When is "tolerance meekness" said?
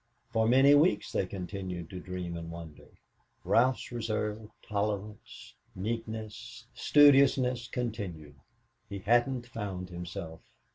4.67-6.65